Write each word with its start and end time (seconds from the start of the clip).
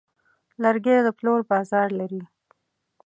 لرګی 0.63 0.97
د 1.05 1.07
پلور 1.17 1.41
بازار 1.51 1.87
لري. 1.99 2.21